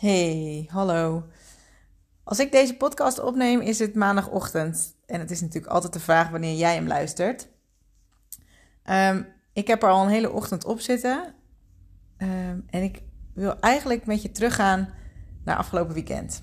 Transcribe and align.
Hey, 0.00 0.68
hallo. 0.70 1.24
Als 2.24 2.38
ik 2.38 2.52
deze 2.52 2.76
podcast 2.76 3.18
opneem, 3.18 3.60
is 3.60 3.78
het 3.78 3.94
maandagochtend. 3.94 4.96
En 5.06 5.20
het 5.20 5.30
is 5.30 5.40
natuurlijk 5.40 5.72
altijd 5.72 5.92
de 5.92 6.00
vraag 6.00 6.30
wanneer 6.30 6.56
jij 6.56 6.74
hem 6.74 6.86
luistert. 6.86 7.48
Ehm, 8.82 9.22
ik 9.52 9.66
heb 9.66 9.82
er 9.82 9.88
al 9.88 10.02
een 10.02 10.10
hele 10.10 10.30
ochtend 10.30 10.64
op 10.64 10.80
zitten. 10.80 11.34
Ehm, 12.16 12.58
en 12.66 12.82
ik 12.82 13.02
wil 13.34 13.58
eigenlijk 13.60 14.06
met 14.06 14.22
je 14.22 14.30
teruggaan 14.30 14.88
naar 15.44 15.56
afgelopen 15.56 15.94
weekend. 15.94 16.42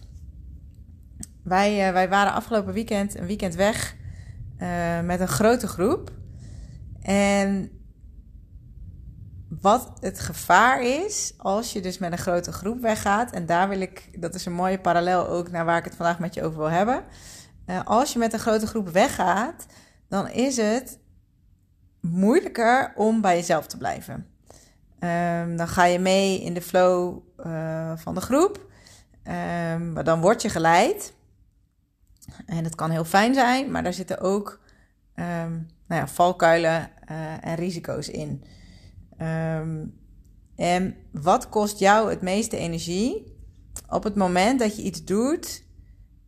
Wij, 1.43 1.87
uh, 1.87 1.93
wij 1.93 2.09
waren 2.09 2.33
afgelopen 2.33 2.73
weekend 2.73 3.17
een 3.17 3.25
weekend 3.25 3.55
weg 3.55 3.95
uh, 4.59 5.01
met 5.01 5.19
een 5.19 5.27
grote 5.27 5.67
groep. 5.67 6.11
En 7.01 7.76
wat 9.61 9.91
het 9.99 10.19
gevaar 10.19 10.81
is 10.81 11.33
als 11.37 11.73
je 11.73 11.81
dus 11.81 11.97
met 11.97 12.11
een 12.11 12.17
grote 12.17 12.51
groep 12.51 12.81
weggaat. 12.81 13.31
En 13.31 13.45
daar 13.45 13.69
wil 13.69 13.81
ik, 13.81 14.21
dat 14.21 14.35
is 14.35 14.45
een 14.45 14.53
mooie 14.53 14.79
parallel 14.79 15.27
ook 15.27 15.51
naar 15.51 15.65
waar 15.65 15.77
ik 15.77 15.83
het 15.83 15.95
vandaag 15.95 16.19
met 16.19 16.33
je 16.33 16.43
over 16.43 16.57
wil 16.57 16.69
hebben. 16.69 17.03
Uh, 17.65 17.79
als 17.83 18.13
je 18.13 18.19
met 18.19 18.33
een 18.33 18.39
grote 18.39 18.67
groep 18.67 18.89
weggaat, 18.89 19.65
dan 20.07 20.29
is 20.29 20.57
het 20.57 20.99
moeilijker 22.01 22.93
om 22.95 23.21
bij 23.21 23.35
jezelf 23.35 23.67
te 23.67 23.77
blijven. 23.77 24.27
Um, 24.99 25.57
dan 25.57 25.67
ga 25.67 25.83
je 25.83 25.99
mee 25.99 26.41
in 26.41 26.53
de 26.53 26.61
flow 26.61 27.19
uh, 27.45 27.91
van 27.95 28.15
de 28.15 28.21
groep. 28.21 28.65
Um, 29.23 29.93
maar 29.93 30.03
dan 30.03 30.21
word 30.21 30.41
je 30.41 30.49
geleid. 30.49 31.13
En 32.45 32.63
dat 32.63 32.75
kan 32.75 32.89
heel 32.89 33.05
fijn 33.05 33.33
zijn, 33.33 33.71
maar 33.71 33.83
daar 33.83 33.93
zitten 33.93 34.19
ook 34.19 34.59
um, 35.15 35.67
nou 35.87 36.01
ja, 36.01 36.07
valkuilen 36.07 36.89
uh, 37.11 37.45
en 37.45 37.55
risico's 37.55 38.07
in. 38.07 38.43
Um, 39.21 39.93
en 40.55 40.95
wat 41.11 41.49
kost 41.49 41.79
jou 41.79 42.09
het 42.09 42.21
meeste 42.21 42.57
energie 42.57 43.35
op 43.89 44.03
het 44.03 44.15
moment 44.15 44.59
dat 44.59 44.75
je 44.75 44.81
iets 44.81 45.03
doet 45.03 45.63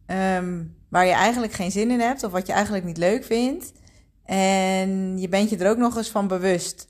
um, 0.08 0.76
waar 0.90 1.06
je 1.06 1.12
eigenlijk 1.12 1.54
geen 1.54 1.72
zin 1.72 1.92
in 1.92 2.00
hebt 2.00 2.24
of 2.24 2.32
wat 2.32 2.48
je 2.48 2.54
eigenlijk 2.54 2.86
niet 2.86 2.98
leuk 2.98 3.24
vindt? 3.24 3.72
En 4.24 5.18
je 5.18 5.30
bent 5.30 5.50
je 5.50 5.58
er 5.58 5.70
ook 5.70 5.78
nog 5.78 5.98
eens 5.98 6.10
van 6.10 6.28
bewust 6.28 6.88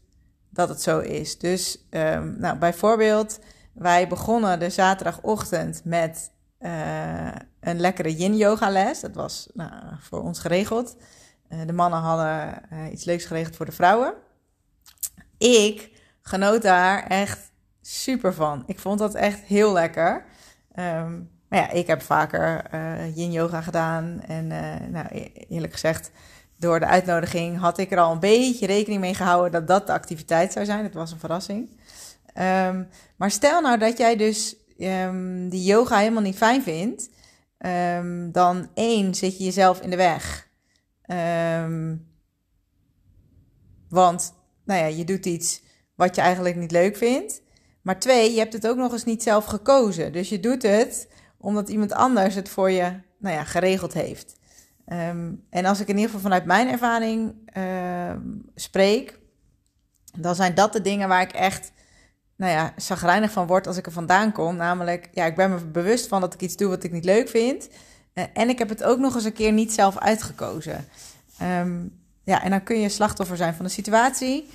dat 0.49 0.69
het 0.69 0.81
zo 0.81 0.99
is. 0.99 1.37
Dus 1.37 1.87
um, 1.89 2.35
nou, 2.39 2.57
bijvoorbeeld, 2.57 3.39
wij 3.73 4.07
begonnen 4.07 4.59
de 4.59 4.69
zaterdagochtend 4.69 5.81
met 5.83 6.31
uh, 6.59 7.31
een 7.59 7.79
lekkere 7.79 8.15
yin-yoga 8.15 8.69
les. 8.69 8.99
Dat 8.99 9.15
was 9.15 9.49
nou, 9.53 9.71
voor 9.99 10.21
ons 10.21 10.39
geregeld. 10.39 10.95
Uh, 11.49 11.59
de 11.65 11.73
mannen 11.73 11.99
hadden 11.99 12.61
uh, 12.73 12.91
iets 12.91 13.03
leuks 13.03 13.25
geregeld 13.25 13.55
voor 13.55 13.65
de 13.65 13.71
vrouwen. 13.71 14.13
Ik 15.39 15.91
genoot 16.21 16.61
daar 16.61 17.07
echt 17.07 17.51
super 17.81 18.33
van. 18.33 18.63
Ik 18.65 18.79
vond 18.79 18.99
dat 18.99 19.15
echt 19.15 19.39
heel 19.39 19.73
lekker. 19.73 20.25
Um, 20.75 21.29
maar 21.49 21.59
ja, 21.59 21.69
ik 21.69 21.87
heb 21.87 22.01
vaker 22.01 22.73
uh, 22.73 23.15
yin 23.15 23.31
yoga 23.31 23.61
gedaan. 23.61 24.21
En 24.21 24.51
uh, 24.51 24.75
nou, 24.89 25.07
eerlijk 25.47 25.73
gezegd, 25.73 26.11
door 26.57 26.79
de 26.79 26.85
uitnodiging 26.85 27.57
had 27.57 27.77
ik 27.77 27.91
er 27.91 27.99
al 27.99 28.11
een 28.11 28.19
beetje 28.19 28.65
rekening 28.65 29.01
mee 29.01 29.13
gehouden 29.13 29.51
dat 29.51 29.67
dat 29.67 29.87
de 29.87 29.93
activiteit 29.93 30.53
zou 30.53 30.65
zijn. 30.65 30.83
Het 30.83 30.93
was 30.93 31.11
een 31.11 31.19
verrassing. 31.19 31.69
Um, 32.67 32.87
maar 33.15 33.31
stel 33.31 33.61
nou 33.61 33.77
dat 33.77 33.97
jij 33.97 34.15
dus 34.15 34.55
um, 34.77 35.49
die 35.49 35.63
yoga 35.63 35.97
helemaal 35.97 36.21
niet 36.21 36.37
fijn 36.37 36.61
vindt. 36.61 37.09
Dan 38.33 38.69
één, 38.73 39.15
zit 39.15 39.37
je 39.37 39.43
jezelf 39.43 39.81
in 39.81 39.89
de 39.89 39.95
weg. 39.95 40.47
want, 43.89 44.33
nou 44.69 44.81
ja, 44.81 44.87
je 44.97 45.03
doet 45.03 45.25
iets 45.25 45.61
wat 45.95 46.15
je 46.15 46.21
eigenlijk 46.21 46.55
niet 46.55 46.71
leuk 46.71 46.97
vindt. 46.97 47.41
Maar 47.81 47.99
twee, 47.99 48.31
je 48.31 48.39
hebt 48.39 48.53
het 48.53 48.67
ook 48.67 48.77
nog 48.77 48.91
eens 48.91 49.05
niet 49.05 49.23
zelf 49.23 49.45
gekozen. 49.45 50.11
Dus 50.11 50.29
je 50.29 50.39
doet 50.39 50.61
het 50.61 51.07
omdat 51.37 51.69
iemand 51.69 51.93
anders 51.93 52.35
het 52.35 52.49
voor 52.49 52.71
je 52.71 52.93
nou 53.17 53.35
ja, 53.35 53.43
geregeld 53.43 53.93
heeft. 53.93 54.35
Um, 54.85 55.45
en 55.49 55.65
als 55.65 55.79
ik 55.79 55.87
in 55.87 55.95
ieder 55.95 56.05
geval 56.05 56.21
vanuit 56.21 56.45
mijn 56.45 56.67
ervaring 56.67 57.33
uh, 57.57 58.15
spreek, 58.55 59.19
dan 60.17 60.35
zijn 60.35 60.55
dat 60.55 60.73
de 60.73 60.81
dingen 60.81 61.07
waar 61.07 61.21
ik 61.21 61.31
echt 61.31 61.71
nou 62.35 62.51
ja, 62.51 62.73
zagrijnig 62.75 63.31
van 63.31 63.47
word 63.47 63.67
als 63.67 63.77
ik 63.77 63.85
er 63.85 63.91
vandaan 63.91 64.31
kom. 64.31 64.55
Namelijk, 64.55 65.09
ja, 65.11 65.25
ik 65.25 65.35
ben 65.35 65.49
me 65.49 65.65
bewust 65.65 66.07
van 66.07 66.21
dat 66.21 66.33
ik 66.33 66.41
iets 66.41 66.55
doe 66.55 66.69
wat 66.69 66.83
ik 66.83 66.91
niet 66.91 67.05
leuk 67.05 67.29
vind. 67.29 67.69
Uh, 68.13 68.23
en 68.33 68.49
ik 68.49 68.59
heb 68.59 68.69
het 68.69 68.83
ook 68.83 68.99
nog 68.99 69.15
eens 69.15 69.23
een 69.23 69.33
keer 69.33 69.51
niet 69.51 69.73
zelf 69.73 69.97
uitgekozen. 69.97 70.87
Um, 71.41 71.99
ja, 72.29 72.43
en 72.43 72.49
dan 72.49 72.63
kun 72.63 72.79
je 72.79 72.89
slachtoffer 72.89 73.37
zijn 73.37 73.53
van 73.53 73.65
de 73.65 73.71
situatie. 73.71 74.49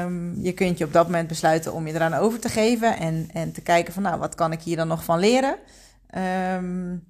Um, 0.00 0.42
je 0.42 0.52
kunt 0.52 0.78
je 0.78 0.84
op 0.84 0.92
dat 0.92 1.06
moment 1.06 1.28
besluiten 1.28 1.72
om 1.72 1.86
je 1.86 1.94
eraan 1.94 2.14
over 2.14 2.40
te 2.40 2.48
geven 2.48 2.96
en, 2.96 3.28
en 3.32 3.52
te 3.52 3.60
kijken 3.60 3.92
van, 3.92 4.02
nou, 4.02 4.18
wat 4.18 4.34
kan 4.34 4.52
ik 4.52 4.62
hier 4.62 4.76
dan 4.76 4.88
nog 4.88 5.04
van 5.04 5.18
leren? 5.18 5.56
Um, 6.54 7.04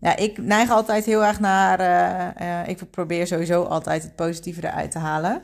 ja, 0.00 0.16
ik 0.16 0.38
neig 0.38 0.70
altijd 0.70 1.04
heel 1.04 1.24
erg 1.24 1.40
naar, 1.40 1.80
uh, 1.80 2.46
uh, 2.46 2.68
ik 2.68 2.90
probeer 2.90 3.26
sowieso 3.26 3.62
altijd 3.62 4.02
het 4.02 4.16
positieve 4.16 4.66
eruit 4.66 4.90
te 4.90 4.98
halen. 4.98 5.42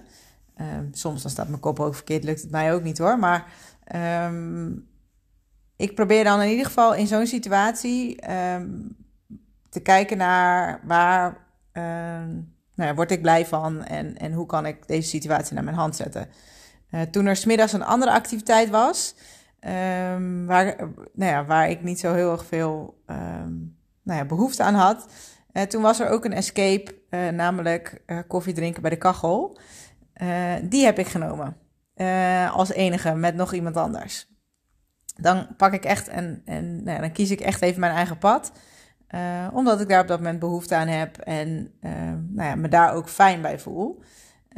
Um, 0.61 0.88
soms 0.93 1.22
dan 1.22 1.31
staat 1.31 1.49
mijn 1.49 1.61
kop 1.61 1.81
ook 1.81 1.94
verkeerd, 1.94 2.25
lukt 2.25 2.43
het 2.43 2.50
mij 2.50 2.75
ook 2.75 2.82
niet 2.82 2.99
hoor. 2.99 3.19
Maar 3.19 3.44
ik 5.76 5.94
probeer 5.94 6.25
dan 6.25 6.41
in 6.41 6.50
ieder 6.50 6.66
geval 6.66 6.94
in 6.94 7.06
zo'n 7.06 7.26
situatie 7.26 8.16
te 9.69 9.81
kijken 9.82 10.16
naar 10.16 10.81
waar 10.84 11.37
nou 12.75 12.95
word 12.95 13.11
ik 13.11 13.23
blij 13.23 13.47
van 13.47 13.85
en, 13.85 14.17
en 14.17 14.33
hoe 14.33 14.47
kan 14.47 14.67
ik 14.67 14.87
deze 14.87 15.09
situatie 15.09 15.55
naar 15.55 15.65
mijn 15.65 15.77
hand 15.77 15.97
zetten. 15.97 16.29
Uh, 16.91 17.01
toen 17.01 17.27
er 17.27 17.37
smiddags 17.37 17.73
een 17.73 17.85
andere 17.85 18.12
activiteit 18.12 18.71
was, 18.71 19.15
um, 19.61 20.47
waar, 20.47 20.77
nou 21.12 21.33
ja, 21.33 21.45
waar 21.45 21.71
ik 21.71 21.83
niet 21.83 22.01
zo 22.01 22.15
heel 22.15 22.33
erg 22.33 22.45
veel 22.45 23.03
um, 23.07 23.77
nou 24.03 24.19
ja, 24.19 24.25
behoefte 24.25 24.62
aan 24.62 24.75
had. 24.75 25.07
Uh, 25.53 25.62
toen 25.62 25.83
was 25.83 26.01
er 26.01 26.09
ook 26.09 26.25
een 26.25 26.33
escape, 26.33 26.95
uh, 27.11 27.29
namelijk 27.29 28.03
koffie 28.29 28.55
drinken 28.55 28.83
bij 28.83 28.91
de 28.91 28.97
kachel. 28.97 29.59
die 30.62 30.85
heb 30.85 30.99
ik 30.99 31.06
genomen. 31.06 31.56
als 32.53 32.73
enige, 32.73 33.15
met 33.15 33.35
nog 33.35 33.53
iemand 33.53 33.77
anders. 33.77 34.33
Dan 35.17 35.47
pak 35.56 35.73
ik 35.73 35.85
echt 35.85 36.09
en, 36.09 36.43
en 36.45 36.75
nou 36.83 36.97
ja, 36.97 37.01
dan 37.01 37.12
kies 37.12 37.31
ik 37.31 37.41
echt 37.41 37.62
even 37.62 37.81
mijn 37.81 37.95
eigen 37.95 38.19
pad. 38.19 38.53
Uh, 39.14 39.48
omdat 39.52 39.80
ik 39.80 39.88
daar 39.88 40.00
op 40.00 40.08
dat 40.08 40.19
moment 40.19 40.38
behoefte 40.38 40.75
aan 40.75 40.88
heb 40.88 41.19
en 41.19 41.75
uh, 41.80 41.91
nou 42.28 42.48
ja, 42.48 42.54
me 42.54 42.69
daar 42.69 42.92
ook 42.92 43.08
fijn 43.08 43.42
bij 43.42 43.58
voel. 43.58 44.02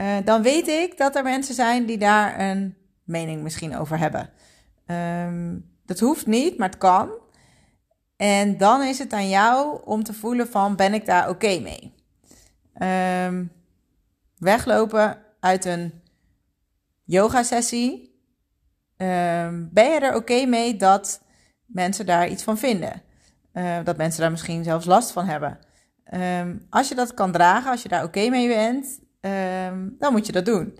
Uh, 0.00 0.16
dan 0.24 0.42
weet 0.42 0.68
ik 0.68 0.98
dat 0.98 1.16
er 1.16 1.22
mensen 1.22 1.54
zijn 1.54 1.86
die 1.86 1.98
daar 1.98 2.40
een 2.40 2.76
mening 3.04 3.42
misschien 3.42 3.76
over 3.76 3.98
hebben. 3.98 4.30
Um, 5.26 5.70
dat 5.84 6.00
hoeft 6.00 6.26
niet, 6.26 6.58
maar 6.58 6.68
het 6.68 6.78
kan. 6.78 7.10
En 8.16 8.56
dan 8.56 8.82
is 8.82 8.98
het 8.98 9.12
aan 9.12 9.28
jou 9.28 9.80
om 9.84 10.02
te 10.02 10.12
voelen 10.12 10.48
van 10.48 10.76
ben 10.76 10.94
ik 10.94 11.06
daar 11.06 11.28
oké 11.28 11.60
mee? 11.60 11.94
Um, 13.26 13.52
weglopen 14.38 15.18
uit 15.40 15.64
een 15.64 16.02
yoga 17.04 17.42
sessie. 17.42 18.20
Um, 18.96 19.68
ben 19.72 19.90
je 19.90 20.00
er 20.00 20.14
oké 20.14 20.44
mee 20.44 20.76
dat 20.76 21.22
mensen 21.66 22.06
daar 22.06 22.28
iets 22.28 22.42
van 22.42 22.58
vinden? 22.58 23.02
Uh, 23.56 23.76
dat 23.84 23.96
mensen 23.96 24.20
daar 24.20 24.30
misschien 24.30 24.64
zelfs 24.64 24.86
last 24.86 25.10
van 25.10 25.26
hebben. 25.26 25.58
Um, 26.14 26.66
als 26.70 26.88
je 26.88 26.94
dat 26.94 27.14
kan 27.14 27.32
dragen, 27.32 27.70
als 27.70 27.82
je 27.82 27.88
daar 27.88 28.04
oké 28.04 28.28
mee 28.28 28.48
bent, 28.48 29.00
um, 29.20 29.96
dan 29.98 30.12
moet 30.12 30.26
je 30.26 30.32
dat 30.32 30.44
doen. 30.44 30.78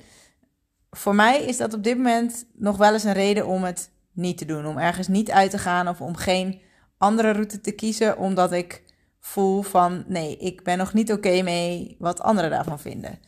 Voor 0.91 1.15
mij 1.15 1.43
is 1.43 1.57
dat 1.57 1.75
op 1.75 1.85
dit 1.85 1.97
moment 1.97 2.47
nog 2.55 2.77
wel 2.77 2.93
eens 2.93 3.05
een 3.05 3.13
reden 3.13 3.47
om 3.47 3.63
het 3.63 3.91
niet 4.13 4.39
te 4.39 4.45
doen. 4.45 4.67
Om 4.67 4.79
ergens 4.79 5.09
niet 5.09 5.31
uit 5.31 5.51
te 5.51 5.59
gaan 5.59 5.89
of 5.89 6.01
om 6.01 6.17
geen 6.17 6.61
andere 6.99 7.31
route 7.31 7.61
te 7.61 7.73
kiezen, 7.73 8.19
omdat 8.19 8.53
ik 8.53 8.83
voel 9.21 9.63
van 9.63 10.05
nee, 10.07 10.37
ik 10.37 10.65
ben 10.65 10.79
nog 10.79 10.93
niet 10.93 11.13
oké 11.13 11.43
mee 11.43 11.97
wat 11.99 12.21
anderen 12.21 12.51
daarvan 12.51 12.81
vinden. 12.81 13.19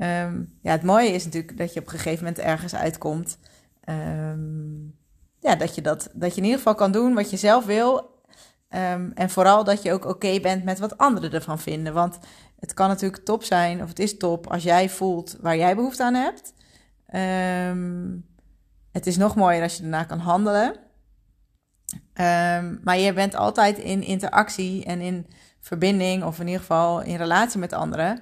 Um, 0.00 0.58
ja, 0.62 0.70
het 0.70 0.82
mooie 0.82 1.10
is 1.10 1.24
natuurlijk 1.24 1.58
dat 1.58 1.72
je 1.72 1.80
op 1.80 1.86
een 1.86 1.92
gegeven 1.92 2.24
moment 2.24 2.38
ergens 2.38 2.74
uitkomt. 2.74 3.38
ja, 5.40 5.56
dat 5.58 5.74
je, 5.74 5.82
dat, 5.82 6.10
dat 6.12 6.30
je 6.30 6.36
in 6.36 6.44
ieder 6.44 6.58
geval 6.58 6.74
kan 6.74 6.92
doen 6.92 7.14
wat 7.14 7.30
je 7.30 7.36
zelf 7.36 7.64
wil 7.64 8.16
Um, 8.74 9.12
en 9.14 9.30
vooral 9.30 9.64
dat 9.64 9.82
je 9.82 9.92
ook 9.92 10.04
oké 10.04 10.40
bent 10.40 10.64
met 10.64 10.78
wat 10.78 10.98
anderen 10.98 11.32
ervan 11.32 11.58
vinden. 11.58 11.92
Want 11.92 12.18
het 12.60 12.74
kan 12.74 12.88
natuurlijk 12.88 13.24
top 13.24 13.44
zijn, 13.44 13.82
of 13.82 13.88
het 13.88 13.98
is 13.98 14.16
top, 14.16 14.46
als 14.46 14.62
jij 14.62 14.88
voelt 14.88 15.36
waar 15.40 15.56
jij 15.56 15.74
behoefte 15.74 16.04
aan 16.04 16.14
hebt. 16.14 16.54
Um, 17.70 18.26
het 18.92 19.06
is 19.06 19.16
nog 19.16 19.34
mooier 19.34 19.62
als 19.62 19.74
je 19.74 19.82
daarna 19.82 20.04
kan 20.04 20.18
handelen. 20.18 20.68
Um, 22.14 22.80
maar 22.84 22.98
je 22.98 23.12
bent 23.12 23.34
altijd 23.34 23.78
in 23.78 24.02
interactie 24.02 24.84
en 24.84 25.00
in 25.00 25.26
verbinding, 25.60 26.24
of 26.24 26.40
in 26.40 26.46
ieder 26.46 26.60
geval 26.60 27.00
in 27.00 27.16
relatie 27.16 27.58
met 27.58 27.72
anderen. 27.72 28.20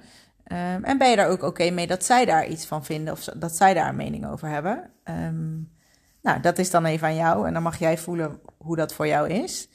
En 0.81 0.97
ben 0.97 1.09
je 1.09 1.15
daar 1.15 1.29
ook 1.29 1.43
oké 1.43 1.69
mee 1.69 1.87
dat 1.87 2.03
zij 2.03 2.25
daar 2.25 2.47
iets 2.47 2.65
van 2.65 2.85
vinden 2.85 3.13
of 3.13 3.23
dat 3.23 3.55
zij 3.55 3.73
daar 3.73 3.89
een 3.89 3.95
mening 3.95 4.27
over 4.27 4.47
hebben? 4.47 4.91
Nou, 6.21 6.39
dat 6.41 6.57
is 6.57 6.71
dan 6.71 6.85
even 6.85 7.07
aan 7.07 7.15
jou 7.15 7.47
en 7.47 7.53
dan 7.53 7.63
mag 7.63 7.79
jij 7.79 7.97
voelen 7.97 8.39
hoe 8.57 8.75
dat 8.75 8.93
voor 8.93 9.07
jou 9.07 9.29
is. 9.29 9.69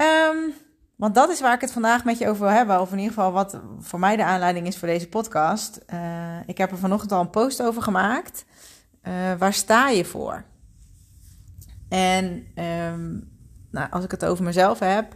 Um, 0.00 0.54
want 0.96 1.14
dat 1.14 1.30
is 1.30 1.40
waar 1.40 1.54
ik 1.54 1.60
het 1.60 1.72
vandaag 1.72 2.04
met 2.04 2.18
je 2.18 2.28
over 2.28 2.42
wil 2.42 2.54
hebben. 2.54 2.80
Of 2.80 2.92
in 2.92 2.98
ieder 2.98 3.14
geval 3.14 3.32
wat 3.32 3.60
voor 3.78 3.98
mij 3.98 4.16
de 4.16 4.24
aanleiding 4.24 4.66
is 4.66 4.78
voor 4.78 4.88
deze 4.88 5.08
podcast. 5.08 5.80
Uh, 5.92 6.36
ik 6.46 6.58
heb 6.58 6.70
er 6.70 6.78
vanochtend 6.78 7.12
al 7.12 7.20
een 7.20 7.30
post 7.30 7.62
over 7.62 7.82
gemaakt. 7.82 8.44
Uh, 9.02 9.12
waar 9.38 9.52
sta 9.52 9.88
je 9.88 10.04
voor? 10.04 10.44
En 11.88 12.46
um, 12.54 13.30
nou, 13.70 13.90
als 13.90 14.04
ik 14.04 14.10
het 14.10 14.24
over 14.24 14.44
mezelf 14.44 14.78
heb, 14.78 15.14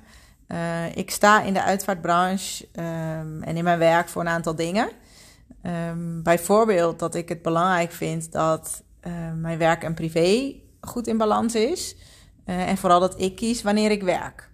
uh, 0.49 0.97
ik 0.97 1.11
sta 1.11 1.43
in 1.43 1.55
de 1.55 1.63
uitvaartbranche 1.63 2.65
um, 2.65 3.43
en 3.43 3.57
in 3.57 3.65
mijn 3.65 3.79
werk 3.79 4.09
voor 4.09 4.23
een 4.23 4.29
aantal 4.29 4.55
dingen. 4.55 4.91
Um, 5.63 6.23
bijvoorbeeld 6.23 6.99
dat 6.99 7.15
ik 7.15 7.29
het 7.29 7.43
belangrijk 7.43 7.93
vind 7.93 8.33
dat 8.33 8.83
mijn 9.35 9.59
werk 9.59 9.83
en 9.83 9.95
privé 9.95 10.55
goed 10.81 11.07
in 11.07 11.17
balans 11.17 11.55
is. 11.55 11.97
En 12.45 12.77
vooral 12.77 13.01
dat 13.01 13.21
ik 13.21 13.37
kies 13.37 13.63
wanneer 13.63 13.91
ik 13.91 14.03
werk. 14.03 14.48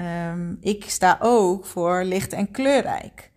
Um, 0.00 0.56
ik 0.60 0.84
sta 0.84 1.18
ook 1.20 1.66
voor 1.66 2.04
licht 2.04 2.32
en 2.32 2.50
kleurrijk. 2.50 3.30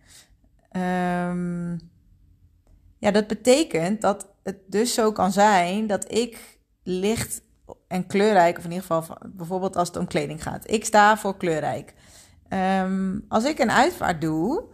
ja, 2.98 3.10
dat 3.10 3.26
betekent 3.26 4.00
dat 4.00 4.28
het 4.42 4.58
dus 4.66 4.94
zo 4.94 5.12
kan 5.12 5.32
zijn 5.32 5.86
dat 5.86 6.12
ik 6.12 6.58
licht 6.82 7.42
en 7.88 8.06
kleurrijk, 8.06 8.58
of 8.58 8.64
in 8.64 8.70
ieder 8.70 8.86
geval 8.86 9.16
bijvoorbeeld 9.26 9.76
als 9.76 9.88
het 9.88 9.96
om 9.96 10.06
kleding 10.06 10.42
gaat. 10.42 10.70
Ik 10.70 10.84
sta 10.84 11.16
voor 11.16 11.36
kleurrijk. 11.36 11.94
Um, 12.48 13.24
als 13.28 13.44
ik 13.44 13.58
een 13.58 13.70
uitvaart 13.70 14.20
doe, 14.20 14.64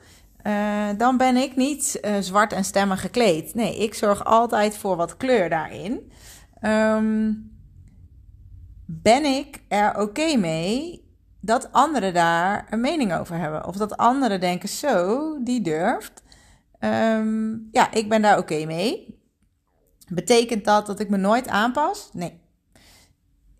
uh, 0.43 0.89
dan 0.97 1.17
ben 1.17 1.37
ik 1.37 1.57
niet 1.57 2.01
uh, 2.03 2.17
zwart 2.21 2.53
en 2.53 2.65
stemmig 2.65 3.01
gekleed. 3.01 3.55
Nee, 3.55 3.79
ik 3.79 3.95
zorg 3.95 4.25
altijd 4.25 4.77
voor 4.77 4.97
wat 4.97 5.17
kleur 5.17 5.49
daarin. 5.49 6.13
Ben 8.87 9.25
ik 9.25 9.63
er 9.69 10.01
oké 10.01 10.37
mee 10.37 11.02
dat 11.43 11.73
anderen 11.73 12.15
daar 12.15 12.67
een 12.71 12.81
mening 12.81 13.15
over 13.15 13.37
hebben? 13.37 13.67
Of 13.67 13.77
dat 13.77 13.97
anderen 13.97 14.41
denken, 14.41 14.69
zo, 14.69 15.37
die 15.43 15.61
durft. 15.61 16.23
Um, 16.81 17.69
ja, 17.73 17.93
ik 17.93 18.09
ben 18.09 18.23
daar 18.23 18.39
oké 18.39 18.65
mee. 18.65 19.21
Betekent 20.09 20.65
dat 20.65 20.87
dat 20.87 21.01
ik 21.01 21.09
me 21.09 21.17
nooit 21.17 21.49
aanpas? 21.49 22.11
Nee 22.13 22.43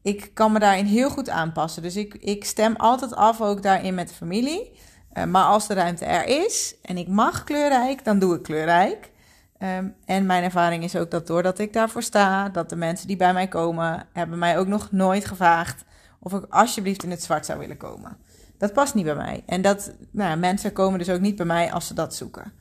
ik 0.03 0.31
kan 0.35 0.53
me 0.53 0.59
daarin 0.59 0.85
heel 0.85 1.11
goed 1.11 1.29
aanpassen. 1.29 1.83
Dus 1.83 1.97
ik, 1.97 2.15
ik 2.15 2.45
stem 2.45 2.77
altijd 2.77 3.15
af 3.15 3.41
ook 3.41 3.63
daarin 3.63 3.95
met 3.95 4.09
de 4.09 4.15
familie. 4.15 4.79
Uh, 5.13 5.25
maar 5.25 5.45
als 5.45 5.67
de 5.67 5.75
ruimte 5.75 6.05
er 6.05 6.25
is 6.25 6.75
en 6.83 6.99
ik 6.99 7.09
mag 7.09 7.45
kleurrijk, 7.45 8.05
dan 8.05 8.19
doe 8.19 8.35
ik 8.35 8.43
kleurrijk. 8.43 9.11
Um, 9.59 9.95
en 10.05 10.27
mijn 10.27 10.45
ervaring 10.45 10.85
is 10.85 10.97
ook 10.97 11.11
dat 11.11 11.27
doordat 11.27 11.59
ik 11.59 11.73
daarvoor 11.73 12.03
sta, 12.03 12.49
dat 12.49 12.69
de 12.69 12.77
mensen 12.77 13.07
die 13.07 13.17
bij 13.17 13.33
mij 13.33 13.49
komen, 13.49 14.07
hebben 14.13 14.39
mij 14.39 14.59
ook 14.59 14.67
nog 14.67 14.93
nooit 14.93 15.25
gevraagd 15.25 15.85
of 16.23 16.33
ik 16.33 16.45
alsjeblieft 16.49 17.03
in 17.03 17.11
het 17.11 17.23
zwart 17.23 17.47
zou 17.47 17.59
willen 17.59 17.77
komen. 17.77 18.17
Dat 18.59 18.73
past 18.73 18.95
niet 18.95 19.05
bij 19.05 19.15
mij. 19.15 19.43
En 19.47 19.63
dat, 19.63 19.93
nou, 20.11 20.39
mensen 20.39 20.73
komen 20.73 20.99
dus 20.99 21.11
ook 21.11 21.21
niet 21.21 21.37
bij 21.37 21.47
mij 21.47 21.73
als 21.73 21.87
ze 21.87 21.95
dat 21.95 22.15
zoeken. 22.15 22.53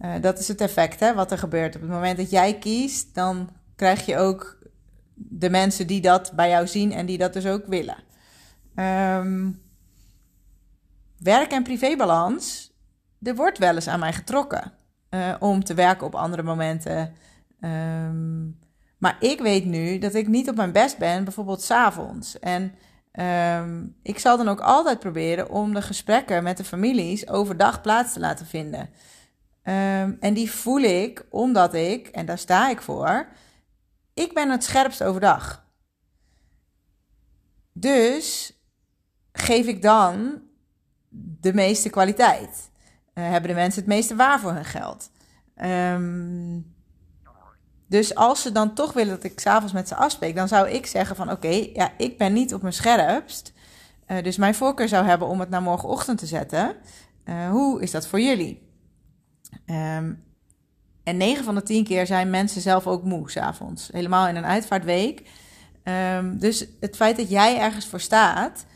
Uh, 0.00 0.14
dat 0.20 0.38
is 0.38 0.48
het 0.48 0.60
effect, 0.60 1.00
hè, 1.00 1.14
wat 1.14 1.30
er 1.30 1.38
gebeurt. 1.38 1.74
Op 1.74 1.80
het 1.80 1.90
moment 1.90 2.16
dat 2.16 2.30
jij 2.30 2.58
kiest, 2.58 3.14
dan 3.14 3.50
krijg 3.76 4.06
je 4.06 4.16
ook 4.16 4.58
de 5.14 5.50
mensen 5.50 5.86
die 5.86 6.00
dat 6.00 6.32
bij 6.32 6.48
jou 6.48 6.66
zien 6.66 6.92
en 6.92 7.06
die 7.06 7.18
dat 7.18 7.32
dus 7.32 7.46
ook 7.46 7.66
willen. 7.66 7.96
Um, 8.74 9.62
werk- 11.18 11.52
en 11.52 11.62
privébalans, 11.62 12.72
er 13.22 13.34
wordt 13.34 13.58
wel 13.58 13.74
eens 13.74 13.88
aan 13.88 14.00
mij 14.00 14.12
getrokken 14.12 14.72
uh, 15.10 15.34
om 15.38 15.64
te 15.64 15.74
werken 15.74 16.06
op 16.06 16.14
andere 16.14 16.42
momenten. 16.42 17.12
Um, 17.60 18.58
maar 18.98 19.16
ik 19.20 19.40
weet 19.40 19.64
nu 19.64 19.98
dat 19.98 20.14
ik 20.14 20.28
niet 20.28 20.48
op 20.48 20.56
mijn 20.56 20.72
best 20.72 20.98
ben, 20.98 21.24
bijvoorbeeld 21.24 21.62
s'avonds. 21.62 22.38
En 22.38 22.74
um, 23.18 23.96
ik 24.02 24.18
zal 24.18 24.36
dan 24.36 24.48
ook 24.48 24.60
altijd 24.60 24.98
proberen 24.98 25.50
om 25.50 25.74
de 25.74 25.82
gesprekken 25.82 26.42
met 26.42 26.56
de 26.56 26.64
families 26.64 27.28
overdag 27.28 27.80
plaats 27.80 28.12
te 28.12 28.20
laten 28.20 28.46
vinden. 28.46 28.80
Um, 28.80 30.16
en 30.20 30.34
die 30.34 30.50
voel 30.50 30.80
ik 30.80 31.26
omdat 31.30 31.74
ik, 31.74 32.08
en 32.08 32.26
daar 32.26 32.38
sta 32.38 32.70
ik 32.70 32.80
voor, 32.80 33.28
ik 34.14 34.34
ben 34.34 34.50
het 34.50 34.64
scherpst 34.64 35.02
overdag. 35.02 35.64
Dus 37.72 38.52
geef 39.32 39.66
ik 39.66 39.82
dan 39.82 40.42
de 41.40 41.54
meeste 41.54 41.90
kwaliteit. 41.90 42.70
Uh, 43.14 43.24
hebben 43.28 43.50
de 43.50 43.56
mensen 43.56 43.80
het 43.80 43.90
meeste 43.90 44.16
waar 44.16 44.40
voor 44.40 44.52
hun 44.52 44.64
geld. 44.64 45.10
Um, 45.56 46.75
dus 47.86 48.14
als 48.14 48.42
ze 48.42 48.52
dan 48.52 48.74
toch 48.74 48.92
willen 48.92 49.14
dat 49.14 49.24
ik 49.24 49.40
s'avonds 49.40 49.72
met 49.72 49.88
ze 49.88 49.94
afspreek, 49.94 50.36
dan 50.36 50.48
zou 50.48 50.68
ik 50.68 50.86
zeggen 50.86 51.16
van 51.16 51.30
oké, 51.30 51.68
ja, 51.72 51.92
ik 51.96 52.18
ben 52.18 52.32
niet 52.32 52.54
op 52.54 52.62
mijn 52.62 52.74
scherpst. 52.74 53.52
Uh, 54.08 54.22
dus 54.22 54.36
mijn 54.36 54.54
voorkeur 54.54 54.88
zou 54.88 55.06
hebben 55.06 55.28
om 55.28 55.40
het 55.40 55.50
naar 55.50 55.62
morgenochtend 55.62 56.18
te 56.18 56.26
zetten. 56.26 56.76
Uh, 57.24 57.50
hoe 57.50 57.82
is 57.82 57.90
dat 57.90 58.06
voor 58.06 58.20
jullie? 58.20 58.62
Um, 59.66 60.24
en 61.04 61.16
9 61.16 61.44
van 61.44 61.54
de 61.54 61.62
10 61.62 61.84
keer 61.84 62.06
zijn 62.06 62.30
mensen 62.30 62.60
zelf 62.60 62.86
ook 62.86 63.04
moe 63.04 63.30
s'avonds. 63.30 63.88
Helemaal 63.92 64.28
in 64.28 64.36
een 64.36 64.44
uitvaartweek. 64.44 65.22
Um, 66.16 66.38
dus 66.38 66.66
het 66.80 66.96
feit 66.96 67.16
dat 67.16 67.30
jij 67.30 67.58
ergens 67.58 67.86
voor 67.86 68.00
staat. 68.00 68.66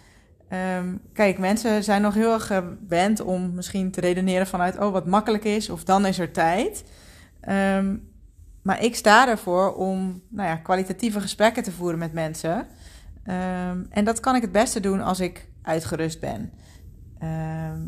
Um, 0.77 1.01
kijk, 1.13 1.39
mensen 1.39 1.85
zijn 1.85 2.03
nog 2.03 2.15
heel 2.15 2.33
erg 2.33 2.47
gewend 2.47 3.21
om 3.21 3.55
misschien 3.55 3.91
te 3.91 4.01
redeneren 4.01 4.47
vanuit: 4.47 4.79
oh, 4.79 4.93
wat 4.93 5.07
makkelijk 5.07 5.45
is, 5.45 5.71
of 5.71 5.85
dan 5.85 6.07
is 6.07 6.19
er 6.19 6.33
tijd. 6.33 6.85
Maar 8.63 8.83
ik 8.83 8.97
sta 8.97 9.29
ervoor 9.29 9.75
om 9.75 10.23
nou 10.29 10.49
ja, 10.49 10.57
kwalitatieve 10.57 11.21
gesprekken 11.21 11.63
te 11.63 11.73
voeren 11.73 11.99
met 11.99 12.13
mensen. 12.13 12.67
en 13.91 14.05
dat 14.05 14.21
kan 14.21 14.35
ik 14.35 14.43
het 14.43 14.53
beste 14.53 14.81
doen 14.81 15.01
als 15.01 15.21
ik 15.21 15.49
uitgerust 15.63 16.21
ben. 16.21 16.53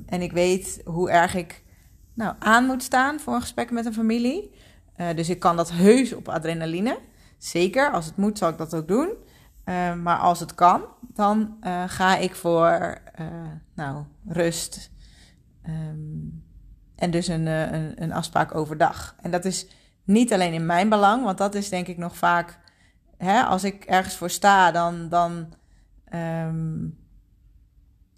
en 0.07 0.23
ik 0.23 0.33
weet 0.33 0.81
hoe 0.85 1.11
erg 1.11 1.35
ik 1.35 1.63
nou, 2.15 2.35
aan 2.39 2.65
moet 2.65 2.83
staan 2.83 3.21
voor 3.21 3.35
een 3.35 3.41
gesprek 3.41 3.71
met 3.71 3.87
een 3.87 3.95
familie. 3.95 4.51
Uh, 4.97 5.07
dus 5.15 5.29
ik 5.29 5.39
kan 5.39 5.57
dat 5.57 5.71
heus 5.73 6.13
op 6.13 6.29
adrenaline. 6.29 6.99
Zeker, 7.39 7.91
als 7.91 8.07
het 8.07 8.17
moet 8.17 8.39
zal 8.39 8.49
ik 8.49 8.59
dat 8.59 8.75
ook 8.75 8.89
doen. 8.89 9.09
Uh, 9.65 9.95
maar 9.95 10.19
als 10.19 10.41
het 10.41 10.55
kan, 10.55 10.85
dan 11.01 11.57
uh, 11.63 11.83
ga 11.87 12.17
ik 12.17 12.35
voor 12.35 12.99
nou, 13.75 14.05
rust. 14.27 14.91
En 16.97 17.11
dus 17.11 17.29
een, 17.29 17.47
een, 17.47 18.03
een, 18.03 18.13
afspraak 18.13 18.55
overdag. 18.55 19.15
En 19.21 19.31
dat 19.31 19.45
is 19.45 19.67
niet 20.05 20.33
alleen 20.33 20.53
in 20.53 20.67
mijn 20.67 20.89
belang, 20.89 21.25
want 21.25 21.39
dat 21.39 21.55
is 21.55 21.69
denk 21.69 21.87
ik 21.87 21.99
nog 21.99 22.17
vaak... 22.17 22.59
Hè, 23.17 23.43
als 23.43 23.65
ik 23.65 23.85
ergens 23.85 24.17
voor 24.17 24.31
sta, 24.31 24.71
dan... 24.71 25.09
dan 25.09 25.55
um, 26.15 27.01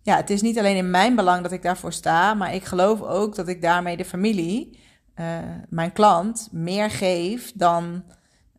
ja, 0.02 0.16
het 0.16 0.30
is 0.30 0.42
niet 0.42 0.58
alleen 0.58 0.76
in 0.76 0.90
mijn 0.90 1.14
belang 1.14 1.42
dat 1.42 1.52
ik 1.52 1.62
daarvoor 1.62 1.92
sta, 1.92 2.34
maar 2.34 2.54
ik 2.54 2.64
geloof 2.64 3.02
ook 3.02 3.34
dat 3.34 3.48
ik 3.48 3.62
daarmee 3.62 3.96
de 3.96 4.04
familie, 4.04 4.80
uh, 5.16 5.38
mijn 5.68 5.92
klant, 5.92 6.48
meer 6.52 6.90
geef 6.90 7.52
dan 7.54 8.04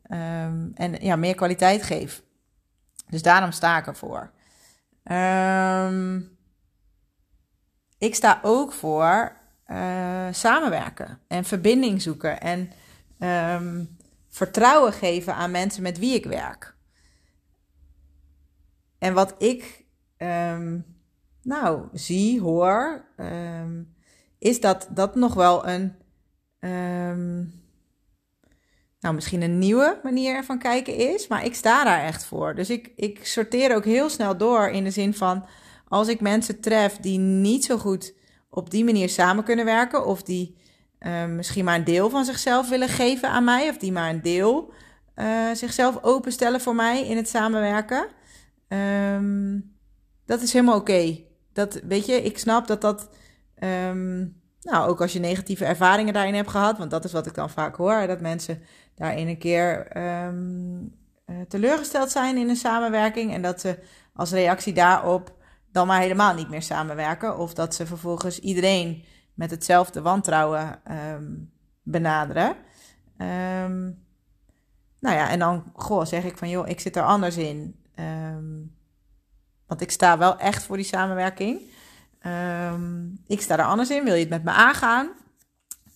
um, 0.09 0.71
en 0.75 0.93
ja, 0.99 1.15
meer 1.15 1.35
kwaliteit 1.35 1.83
geef. 1.83 2.23
Dus 3.09 3.21
daarom 3.21 3.51
sta 3.51 3.77
ik 3.77 3.87
ervoor. 3.87 4.31
Um, 5.11 6.37
ik 7.97 8.15
sta 8.15 8.39
ook 8.41 8.73
voor 8.73 9.37
uh, 9.67 10.27
samenwerken 10.31 11.19
en 11.27 11.43
verbinding 11.43 12.01
zoeken 12.01 12.41
en 12.41 12.71
um, 13.19 13.97
vertrouwen 14.29 14.93
geven 14.93 15.35
aan 15.35 15.51
mensen 15.51 15.83
met 15.83 15.99
wie 15.99 16.13
ik 16.13 16.25
werk. 16.25 16.75
En 18.97 19.13
wat 19.13 19.35
ik 19.37 19.85
um, 20.17 20.85
nou, 21.41 21.87
zie, 21.93 22.41
hoor, 22.41 23.05
um, 23.17 23.95
is 24.39 24.59
dat 24.59 24.87
dat 24.91 25.15
nog 25.15 25.33
wel 25.33 25.67
een, 25.67 25.93
nou, 28.99 29.15
misschien 29.15 29.41
een 29.41 29.57
nieuwe 29.59 29.99
manier 30.03 30.43
van 30.43 30.59
kijken 30.59 30.95
is. 30.95 31.27
Maar 31.27 31.45
ik 31.45 31.55
sta 31.55 31.83
daar 31.83 32.03
echt 32.03 32.25
voor. 32.25 32.55
Dus 32.55 32.69
ik, 32.69 32.91
ik 32.95 33.25
sorteer 33.25 33.75
ook 33.75 33.85
heel 33.85 34.09
snel 34.09 34.37
door 34.37 34.69
in 34.69 34.83
de 34.83 34.91
zin 34.91 35.13
van, 35.13 35.45
als 35.87 36.07
ik 36.07 36.21
mensen 36.21 36.59
tref 36.61 36.97
die 36.97 37.19
niet 37.19 37.65
zo 37.65 37.77
goed 37.77 38.13
op 38.49 38.69
die 38.69 38.83
manier 38.83 39.09
samen 39.09 39.43
kunnen 39.43 39.65
werken, 39.65 40.05
of 40.05 40.23
die 40.23 40.55
um, 41.07 41.35
misschien 41.35 41.65
maar 41.65 41.75
een 41.75 41.83
deel 41.83 42.09
van 42.09 42.25
zichzelf 42.25 42.69
willen 42.69 42.89
geven 42.89 43.29
aan 43.29 43.43
mij, 43.43 43.69
of 43.69 43.77
die 43.77 43.91
maar 43.91 44.09
een 44.09 44.21
deel 44.21 44.73
uh, 45.15 45.51
zichzelf 45.53 46.03
openstellen 46.03 46.61
voor 46.61 46.75
mij 46.75 47.05
in 47.07 47.17
het 47.17 47.29
samenwerken. 47.29 48.07
Um, 48.67 49.75
dat 50.25 50.41
is 50.41 50.53
helemaal 50.53 50.75
oké. 50.75 51.19
Dat, 51.53 51.79
weet 51.83 52.05
je, 52.05 52.21
ik 52.21 52.37
snap 52.37 52.67
dat 52.67 52.81
dat. 52.81 53.09
Um, 53.59 54.43
nou, 54.61 54.89
ook 54.89 55.01
als 55.01 55.13
je 55.13 55.19
negatieve 55.19 55.65
ervaringen 55.65 56.13
daarin 56.13 56.33
hebt 56.33 56.49
gehad, 56.49 56.77
want 56.77 56.91
dat 56.91 57.05
is 57.05 57.11
wat 57.11 57.25
ik 57.25 57.33
dan 57.33 57.49
vaak 57.49 57.75
hoor, 57.75 58.07
dat 58.07 58.21
mensen 58.21 58.61
daarin 58.95 59.27
een 59.27 59.37
keer 59.37 59.97
um, 60.27 60.95
teleurgesteld 61.47 62.11
zijn 62.11 62.37
in 62.37 62.49
een 62.49 62.55
samenwerking 62.55 63.33
en 63.33 63.41
dat 63.41 63.61
ze 63.61 63.79
als 64.13 64.31
reactie 64.31 64.73
daarop 64.73 65.33
dan 65.71 65.87
maar 65.87 66.01
helemaal 66.01 66.33
niet 66.33 66.49
meer 66.49 66.61
samenwerken. 66.61 67.37
Of 67.37 67.53
dat 67.53 67.75
ze 67.75 67.85
vervolgens 67.85 68.39
iedereen 68.39 69.03
met 69.35 69.51
hetzelfde 69.51 70.01
wantrouwen 70.01 70.79
um, 70.91 71.51
benaderen. 71.83 72.49
Um, 73.17 74.03
nou 74.99 75.15
ja, 75.15 75.29
en 75.29 75.39
dan 75.39 75.71
goh, 75.73 76.05
zeg 76.05 76.23
ik 76.23 76.37
van 76.37 76.49
joh, 76.49 76.67
ik 76.67 76.79
zit 76.79 76.95
er 76.95 77.03
anders 77.03 77.37
in. 77.37 77.75
Um, 77.99 78.75
want 79.67 79.81
ik 79.81 79.91
sta 79.91 80.17
wel 80.17 80.39
echt 80.39 80.63
voor 80.63 80.75
die 80.75 80.85
samenwerking. 80.85 81.61
Ik 83.27 83.41
sta 83.41 83.57
er 83.57 83.65
anders 83.65 83.89
in. 83.89 84.03
Wil 84.03 84.13
je 84.13 84.19
het 84.19 84.29
met 84.29 84.43
me 84.43 84.51
aangaan? 84.51 85.09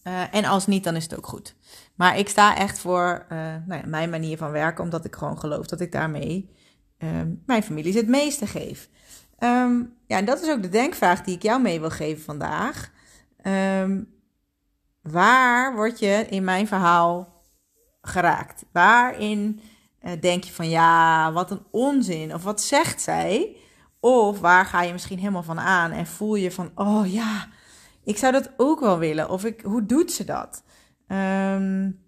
Uh, 0.03 0.33
en 0.33 0.45
als 0.45 0.67
niet, 0.67 0.83
dan 0.83 0.95
is 0.95 1.03
het 1.03 1.17
ook 1.17 1.27
goed. 1.27 1.55
Maar 1.95 2.17
ik 2.17 2.29
sta 2.29 2.57
echt 2.57 2.79
voor 2.79 3.25
uh, 3.31 3.37
nou 3.65 3.81
ja, 3.81 3.87
mijn 3.87 4.09
manier 4.09 4.37
van 4.37 4.51
werken, 4.51 4.83
omdat 4.83 5.05
ik 5.05 5.15
gewoon 5.15 5.39
geloof 5.39 5.65
dat 5.65 5.79
ik 5.79 5.91
daarmee 5.91 6.49
ehm, 6.97 7.33
mijn 7.45 7.63
familie 7.63 7.97
het 7.97 8.07
meeste 8.07 8.47
geef. 8.47 8.89
Ehm, 9.37 9.81
ja, 10.05 10.17
en 10.17 10.25
dat 10.25 10.41
is 10.41 10.49
ook 10.49 10.61
de 10.61 10.69
denkvraag 10.69 11.21
die 11.21 11.35
ik 11.35 11.41
jou 11.41 11.61
mee 11.61 11.79
wil 11.79 11.89
geven 11.89 12.23
vandaag. 12.23 12.91
Ehm, 13.41 14.03
waar 15.01 15.75
word 15.75 15.99
je 15.99 16.25
in 16.29 16.43
mijn 16.43 16.67
verhaal 16.67 17.43
geraakt? 18.01 18.65
Waarin 18.71 19.61
uh, 20.03 20.11
denk 20.19 20.43
je 20.43 20.53
van 20.53 20.69
ja, 20.69 21.31
wat 21.31 21.51
een 21.51 21.65
onzin? 21.71 22.33
Of 22.33 22.43
wat 22.43 22.61
zegt 22.61 23.01
zij? 23.01 23.55
Of 23.99 24.39
waar 24.39 24.65
ga 24.65 24.81
je 24.81 24.91
misschien 24.91 25.19
helemaal 25.19 25.43
van 25.43 25.59
aan 25.59 25.91
en 25.91 26.07
voel 26.07 26.35
je 26.35 26.51
van 26.51 26.71
oh 26.75 27.11
ja, 27.11 27.47
ik 28.03 28.17
zou 28.17 28.31
dat 28.31 28.49
ook 28.57 28.79
wel 28.79 28.97
willen. 28.97 29.29
Of 29.29 29.45
ik, 29.45 29.61
hoe 29.61 29.85
doet 29.85 30.11
ze 30.11 30.23
dat? 30.23 30.63
Um, 31.07 31.99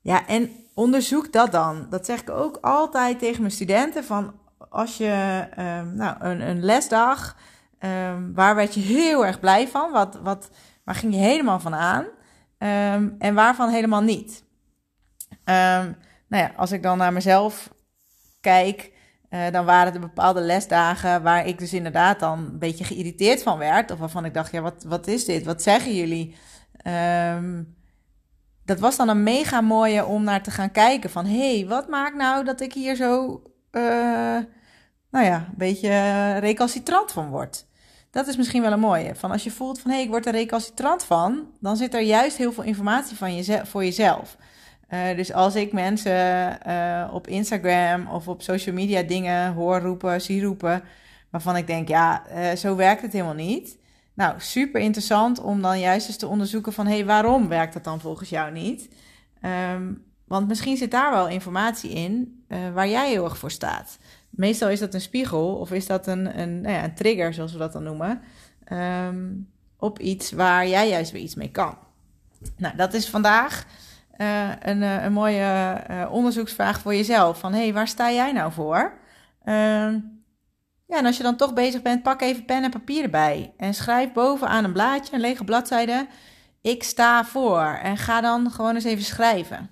ja, 0.00 0.26
en 0.26 0.50
onderzoek 0.74 1.32
dat 1.32 1.52
dan. 1.52 1.86
Dat 1.90 2.06
zeg 2.06 2.20
ik 2.20 2.30
ook 2.30 2.58
altijd 2.60 3.18
tegen 3.18 3.40
mijn 3.40 3.52
studenten. 3.52 4.04
Van 4.04 4.34
als 4.68 4.96
je 4.96 5.46
um, 5.58 5.94
nou, 5.94 6.16
een, 6.20 6.40
een 6.40 6.64
lesdag, 6.64 7.36
um, 7.80 8.34
waar 8.34 8.54
werd 8.54 8.74
je 8.74 8.80
heel 8.80 9.26
erg 9.26 9.40
blij 9.40 9.68
van? 9.68 9.92
Wat, 9.92 10.18
wat, 10.22 10.50
waar 10.84 10.94
ging 10.94 11.14
je 11.14 11.20
helemaal 11.20 11.60
van 11.60 11.74
aan? 11.74 12.04
Um, 12.58 13.14
en 13.18 13.34
waarvan 13.34 13.68
helemaal 13.68 14.02
niet? 14.02 14.42
nou 16.28 16.42
ja, 16.42 16.52
als 16.56 16.72
ik 16.72 16.82
dan 16.82 16.98
naar 16.98 17.12
mezelf 17.12 17.74
kijk, 18.40 18.92
uh, 19.30 19.40
dan 19.50 19.64
waren 19.64 19.94
er 19.94 20.00
bepaalde 20.00 20.40
lesdagen 20.40 21.22
waar 21.22 21.46
ik 21.46 21.58
dus 21.58 21.72
inderdaad 21.72 22.20
dan 22.20 22.38
een 22.38 22.58
beetje 22.58 22.84
geïrriteerd 22.84 23.42
van 23.42 23.58
werd. 23.58 23.90
Of 23.90 23.98
waarvan 23.98 24.24
ik 24.24 24.34
dacht, 24.34 24.52
ja, 24.52 24.60
wat, 24.60 24.84
wat 24.86 25.06
is 25.06 25.24
dit? 25.24 25.44
Wat 25.44 25.62
zeggen 25.62 25.94
jullie? 25.94 26.36
Dat 28.64 28.78
was 28.80 28.96
dan 28.96 29.08
een 29.08 29.22
mega 29.22 29.60
mooie 29.60 30.04
om 30.04 30.24
naar 30.24 30.42
te 30.42 30.50
gaan 30.50 30.70
kijken. 30.70 31.10
Van 31.10 31.26
hé, 31.26 31.56
hey, 31.56 31.66
wat 31.68 31.88
maakt 31.88 32.16
nou 32.16 32.44
dat 32.44 32.60
ik 32.60 32.72
hier 32.72 32.96
zo, 32.96 33.42
uh, 33.72 34.38
nou 35.14 35.26
ja, 35.26 35.36
een 35.36 35.56
beetje 35.56 36.38
recalcitrant 36.38 37.12
van 37.12 37.28
word? 37.28 37.66
Dat 38.10 38.26
is 38.26 38.36
misschien 38.36 38.62
wel 38.62 38.72
een 38.72 38.80
mooie. 38.80 39.14
Van 39.14 39.30
als 39.30 39.44
je 39.44 39.50
voelt 39.50 39.80
van 39.80 39.90
hé, 39.90 39.96
hey, 39.96 40.04
ik 40.04 40.10
word 40.10 40.26
er 40.26 40.32
recalcitrant 40.32 41.04
van, 41.04 41.46
dan 41.60 41.76
zit 41.76 41.94
er 41.94 42.00
juist 42.00 42.36
heel 42.36 42.52
veel 42.52 42.64
informatie 42.64 43.16
van 43.16 43.34
jezelf, 43.34 43.68
voor 43.68 43.84
jezelf. 43.84 44.36
Uh, 44.90 45.16
dus 45.16 45.32
als 45.32 45.54
ik 45.54 45.72
mensen 45.72 46.58
uh, 46.66 47.10
op 47.12 47.26
Instagram 47.26 48.06
of 48.06 48.28
op 48.28 48.42
social 48.42 48.74
media 48.74 49.02
dingen 49.02 49.52
hoor 49.52 49.80
roepen, 49.80 50.20
zie 50.20 50.42
roepen, 50.42 50.82
waarvan 51.30 51.56
ik 51.56 51.66
denk, 51.66 51.88
ja, 51.88 52.22
zo 52.56 52.76
werkt 52.76 53.02
het 53.02 53.12
helemaal 53.12 53.34
niet 53.34 53.76
nou, 54.14 54.34
super 54.38 54.80
interessant 54.80 55.40
om 55.40 55.62
dan 55.62 55.80
juist 55.80 56.06
eens 56.06 56.16
te 56.16 56.26
onderzoeken 56.26 56.72
van... 56.72 56.86
hé, 56.86 56.94
hey, 56.94 57.04
waarom 57.04 57.48
werkt 57.48 57.72
dat 57.72 57.84
dan 57.84 58.00
volgens 58.00 58.28
jou 58.28 58.52
niet? 58.52 58.88
Um, 59.74 60.04
want 60.24 60.48
misschien 60.48 60.76
zit 60.76 60.90
daar 60.90 61.10
wel 61.10 61.28
informatie 61.28 61.90
in 61.90 62.44
waar 62.74 62.88
jij 62.88 63.08
heel 63.08 63.24
erg 63.24 63.38
voor 63.38 63.50
staat. 63.50 63.98
Meestal 64.36 64.68
is 64.68 64.80
dat 64.80 64.94
een 64.94 65.00
spiegel 65.00 65.56
of 65.56 65.72
is 65.72 65.86
dat 65.86 66.06
een, 66.06 66.40
een, 66.40 66.60
nou 66.60 66.74
ja, 66.74 66.84
een 66.84 66.94
trigger, 66.94 67.34
zoals 67.34 67.52
we 67.52 67.58
dat 67.58 67.72
dan 67.72 67.82
noemen... 67.82 68.22
Um, 68.72 69.52
op 69.78 69.98
iets 69.98 70.32
waar 70.32 70.66
jij 70.66 70.88
juist 70.88 71.12
weer 71.12 71.22
iets 71.22 71.34
mee 71.34 71.50
kan. 71.50 71.78
Nou, 72.56 72.76
dat 72.76 72.94
is 72.94 73.08
vandaag 73.08 73.66
uh, 74.16 74.50
een, 74.60 74.82
uh, 74.82 75.04
een 75.04 75.12
mooie 75.12 76.08
onderzoeksvraag 76.10 76.80
voor 76.80 76.94
jezelf. 76.94 77.38
Van, 77.38 77.52
hé, 77.52 77.62
hey, 77.62 77.72
waar 77.72 77.88
sta 77.88 78.12
jij 78.12 78.32
nou 78.32 78.52
voor? 78.52 78.98
Uh, 79.44 79.54
ja, 80.86 80.98
en 80.98 81.06
als 81.06 81.16
je 81.16 81.22
dan 81.22 81.36
toch 81.36 81.54
bezig 81.54 81.82
bent, 81.82 82.02
pak 82.02 82.20
even 82.20 82.44
pen 82.44 82.64
en 82.64 82.70
papier 82.70 83.02
erbij. 83.02 83.54
En 83.56 83.74
schrijf 83.74 84.12
bovenaan 84.12 84.64
een 84.64 84.72
blaadje, 84.72 85.14
een 85.14 85.20
lege 85.20 85.44
bladzijde, 85.44 86.06
ik 86.60 86.82
sta 86.82 87.24
voor. 87.24 87.78
En 87.82 87.96
ga 87.96 88.20
dan 88.20 88.50
gewoon 88.50 88.74
eens 88.74 88.84
even 88.84 89.04
schrijven. 89.04 89.70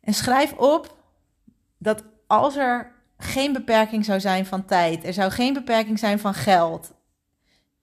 En 0.00 0.14
schrijf 0.14 0.52
op 0.52 0.96
dat 1.78 2.04
als 2.26 2.56
er 2.56 2.92
geen 3.18 3.52
beperking 3.52 4.04
zou 4.04 4.20
zijn 4.20 4.46
van 4.46 4.64
tijd, 4.64 5.04
er 5.04 5.12
zou 5.12 5.30
geen 5.30 5.52
beperking 5.52 5.98
zijn 5.98 6.18
van 6.18 6.34
geld. 6.34 6.94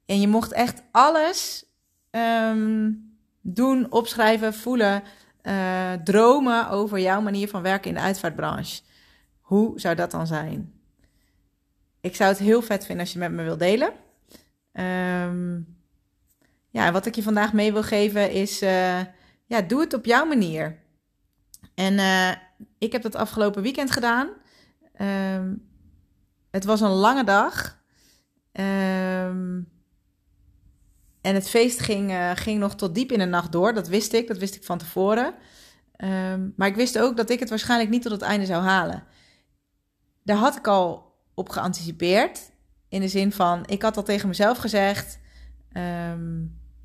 En 0.06 0.22
je 0.22 0.28
mocht 0.28 0.52
echt 0.52 0.84
alles 0.92 1.66
um, 2.12 3.18
doen, 3.42 3.92
opschrijven, 3.92 4.54
voelen, 4.54 5.04
uh, 5.44 5.94
dromen 5.94 6.70
over 6.70 7.00
jouw 7.00 7.22
manier 7.22 7.48
van 7.48 7.62
werken 7.62 7.90
in 7.90 7.96
de 7.96 8.02
uitvaartbranche. 8.02 8.82
Hoe 9.42 9.80
zou 9.80 9.96
dat 9.96 10.12
dan 10.12 10.28
zijn? 10.28 10.74
Ik 12.02 12.16
zou 12.16 12.30
het 12.30 12.40
heel 12.40 12.62
vet 12.62 12.86
vinden 12.86 13.00
als 13.04 13.14
je 13.14 13.20
het 13.20 13.30
met 13.30 13.38
me 13.38 13.44
wilt 13.46 13.60
delen. 13.60 13.92
Um, 14.74 15.78
ja, 16.70 16.92
wat 16.92 17.06
ik 17.06 17.16
je 17.16 17.24
vandaag 17.24 17.54
mee 17.54 17.72
wil 17.74 17.84
geven 17.84 18.32
is, 18.32 18.62
uh, 18.62 19.00
ja, 19.46 19.62
doe 19.68 19.80
het 19.80 19.94
op 19.94 20.06
jouw 20.06 20.26
manier. 20.26 20.80
En 21.76 21.94
uh, 21.94 22.32
ik 22.78 22.92
heb 22.92 23.02
dat 23.02 23.16
afgelopen 23.16 23.62
weekend 23.62 23.92
gedaan. 23.92 24.30
Um, 25.02 25.70
het 26.52 26.66
was 26.66 26.82
een 26.82 26.90
lange 26.90 27.24
dag. 27.24 27.82
Um, 28.52 29.72
en 31.22 31.34
het 31.34 31.50
feest 31.50 31.80
ging, 31.80 32.12
uh, 32.12 32.32
ging 32.34 32.60
nog 32.60 32.76
tot 32.76 32.96
diep 32.96 33.12
in 33.12 33.20
de 33.20 33.26
nacht 33.26 33.52
door. 33.52 33.74
Dat 33.74 33.88
wist 33.88 34.14
ik, 34.14 34.28
dat 34.28 34.38
wist 34.38 34.56
ik 34.56 34.64
van 34.64 34.78
tevoren. 34.78 35.34
maar 36.56 36.68
ik 36.68 36.76
wist 36.76 37.00
ook 37.00 37.18
dat 37.18 37.30
ik 37.30 37.40
het 37.40 37.50
waarschijnlijk 37.50 37.90
niet 37.90 38.02
tot 38.02 38.12
het 38.12 38.22
einde 38.22 38.46
zou 38.46 38.64
halen. 38.64 39.04
Daar 40.24 40.38
had 40.38 40.56
ik 40.58 40.68
al 40.68 41.14
op 41.34 41.50
geanticipeerd. 41.50 42.52
In 42.90 43.02
de 43.02 43.08
zin 43.08 43.32
van, 43.32 43.64
ik 43.66 43.82
had 43.82 43.98
al 43.98 44.04
tegen 44.04 44.28
mezelf 44.28 44.58
gezegd: 44.58 45.20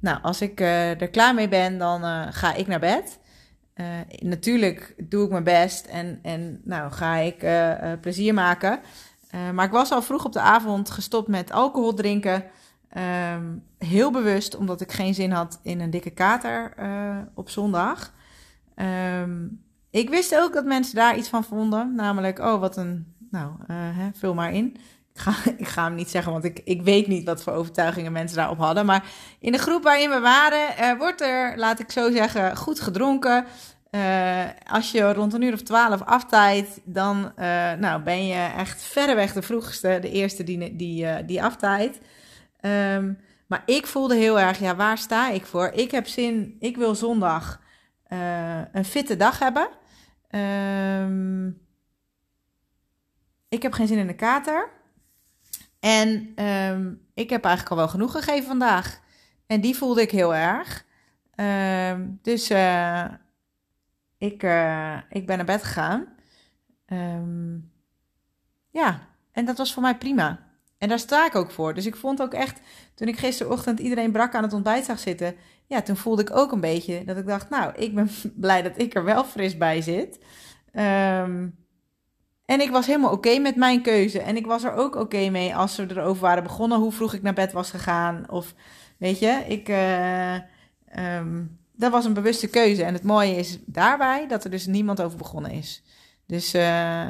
Nou, 0.00 0.22
als 0.22 0.40
ik 0.40 0.60
uh, 0.60 1.00
er 1.00 1.10
klaar 1.10 1.34
mee 1.34 1.48
ben, 1.48 1.78
dan 1.78 2.04
uh, 2.04 2.26
ga 2.30 2.54
ik 2.54 2.66
naar 2.66 2.80
bed. 2.80 3.18
Uh, 3.80 3.86
natuurlijk 4.18 4.94
doe 4.98 5.24
ik 5.24 5.30
mijn 5.30 5.44
best 5.44 5.86
en, 5.86 6.18
en 6.22 6.60
nou, 6.64 6.92
ga 6.92 7.14
ik 7.16 7.46
plezier 8.00 8.34
maken. 8.34 8.80
maar 9.54 9.64
ik 9.64 9.70
was 9.70 9.90
al 9.90 10.02
vroeg 10.02 10.24
op 10.24 10.32
de 10.32 10.40
avond 10.40 10.90
gestopt 10.90 11.28
met 11.28 11.52
alcohol 11.52 11.94
drinken. 11.94 12.44
Um, 13.34 13.64
heel 13.78 14.10
bewust, 14.10 14.56
omdat 14.56 14.80
ik 14.80 14.92
geen 14.92 15.14
zin 15.14 15.30
had 15.30 15.60
in 15.62 15.80
een 15.80 15.90
dikke 15.90 16.10
kater 16.10 16.74
op 17.34 17.50
zondag. 17.50 18.14
Um, 19.22 19.62
ik 19.90 20.08
wist 20.08 20.36
ook 20.36 20.52
dat 20.52 20.64
mensen 20.64 20.94
daar 20.94 21.16
iets 21.16 21.28
van 21.28 21.44
vonden. 21.44 21.94
Namelijk, 21.94 22.38
oh, 22.38 22.60
wat 22.60 22.76
een 22.76 23.14
nou, 23.30 23.52
hè, 23.72 24.10
vul 24.12 24.34
maar 24.34 24.52
in. 24.52 24.76
Ik 25.56 25.68
ga, 25.68 25.84
hem 25.84 25.94
niet 25.94 26.10
zeggen, 26.10 26.32
want 26.32 26.44
ik, 26.44 26.60
ik 26.64 26.82
weet 26.82 27.06
niet 27.06 27.24
wat 27.24 27.42
voor 27.42 27.52
overtuigingen 27.52 28.12
mensen 28.12 28.36
daarop 28.36 28.58
hadden. 28.58 28.86
Maar 28.86 29.04
in 29.40 29.52
de 29.52 29.58
groep 29.58 29.82
waarin 29.82 30.10
we 30.10 30.20
waren, 30.20 30.68
uh, 30.80 30.98
wordt 30.98 31.20
er, 31.20 31.58
laat 31.58 31.80
ik 31.80 31.90
zo 31.90 32.10
zeggen, 32.10 32.56
goed 32.56 32.80
gedronken. 32.80 33.44
Uh, 33.90 34.44
als 34.66 34.90
je 34.90 35.12
rond 35.12 35.32
een 35.32 35.42
uur 35.42 35.52
of 35.52 35.62
twaalf 35.62 36.02
aftijdt, 36.02 36.80
dan 36.84 37.32
nou, 37.78 38.02
ben 38.02 38.26
je 38.26 38.52
echt 38.56 38.82
verreweg 38.82 39.32
de 39.32 39.42
vroegste, 39.42 39.98
de 40.00 40.10
eerste 40.10 40.44
die, 40.44 40.76
die, 40.76 41.24
die 41.24 41.42
aftijdt. 41.42 41.98
Um, 42.60 43.18
maar 43.46 43.62
ik 43.66 43.86
voelde 43.86 44.16
heel 44.16 44.40
erg, 44.40 44.58
ja, 44.58 44.76
waar 44.76 44.98
sta 44.98 45.30
ik 45.30 45.46
voor? 45.46 45.70
Ik 45.74 45.90
heb 45.90 46.06
zin, 46.06 46.56
ik 46.58 46.76
wil 46.76 46.94
zondag 46.94 47.60
een 48.72 48.84
fitte 48.84 49.16
dag 49.16 49.38
hebben. 49.38 49.68
Um, 50.30 51.66
ik 53.48 53.62
heb 53.62 53.72
geen 53.72 53.86
zin 53.86 53.98
in 53.98 54.06
de 54.06 54.14
kater. 54.14 54.70
En 55.80 56.34
um, 56.44 57.06
ik 57.14 57.30
heb 57.30 57.44
eigenlijk 57.44 57.74
al 57.74 57.80
wel 57.80 57.88
genoeg 57.88 58.12
gegeven 58.12 58.46
vandaag. 58.46 59.00
En 59.46 59.60
die 59.60 59.76
voelde 59.76 60.02
ik 60.02 60.10
heel 60.10 60.34
erg. 60.34 60.86
Um, 61.34 62.18
dus 62.22 62.50
uh, 62.50 63.04
ik, 64.18 64.42
uh, 64.42 64.98
ik 65.10 65.26
ben 65.26 65.36
naar 65.36 65.46
bed 65.46 65.62
gegaan. 65.62 66.06
Um, 66.86 67.72
ja, 68.70 69.08
en 69.32 69.44
dat 69.44 69.58
was 69.58 69.72
voor 69.72 69.82
mij 69.82 69.96
prima. 69.96 70.46
En 70.78 70.88
daar 70.88 70.98
sta 70.98 71.26
ik 71.26 71.34
ook 71.34 71.50
voor. 71.50 71.74
Dus 71.74 71.86
ik 71.86 71.96
vond 71.96 72.22
ook 72.22 72.34
echt, 72.34 72.60
toen 72.94 73.08
ik 73.08 73.18
gisterochtend 73.18 73.78
iedereen 73.78 74.12
brak 74.12 74.34
aan 74.34 74.42
het 74.42 74.52
ontbijt 74.52 74.84
zag 74.84 74.98
zitten, 74.98 75.34
ja, 75.66 75.82
toen 75.82 75.96
voelde 75.96 76.22
ik 76.22 76.36
ook 76.36 76.52
een 76.52 76.60
beetje 76.60 77.04
dat 77.04 77.16
ik 77.16 77.26
dacht, 77.26 77.50
nou, 77.50 77.74
ik 77.74 77.94
ben 77.94 78.10
blij 78.34 78.62
dat 78.62 78.78
ik 78.78 78.94
er 78.94 79.04
wel 79.04 79.24
fris 79.24 79.56
bij 79.56 79.82
zit. 79.82 80.18
Um, 80.72 81.56
en 82.48 82.60
ik 82.60 82.70
was 82.70 82.86
helemaal 82.86 83.12
oké 83.12 83.38
met 83.38 83.56
mijn 83.56 83.82
keuze. 83.82 84.20
En 84.20 84.36
ik 84.36 84.46
was 84.46 84.64
er 84.64 84.72
ook 84.72 84.94
oké 84.94 85.30
mee 85.30 85.56
als 85.56 85.76
we 85.76 85.86
erover 85.90 86.22
waren 86.22 86.42
begonnen 86.42 86.78
hoe 86.78 86.92
vroeg 86.92 87.14
ik 87.14 87.22
naar 87.22 87.32
bed 87.34 87.52
was 87.52 87.70
gegaan. 87.70 88.30
Of 88.30 88.54
weet 88.98 89.18
je, 89.18 89.44
ik, 89.48 89.68
uh, 89.68 90.34
um, 91.16 91.58
dat 91.72 91.90
was 91.90 92.04
een 92.04 92.12
bewuste 92.12 92.48
keuze. 92.48 92.84
En 92.84 92.94
het 92.94 93.02
mooie 93.02 93.36
is 93.36 93.58
daarbij 93.66 94.28
dat 94.28 94.44
er 94.44 94.50
dus 94.50 94.66
niemand 94.66 95.02
over 95.02 95.18
begonnen 95.18 95.50
is. 95.50 95.82
Dus 96.26 96.54
uh, 96.54 97.08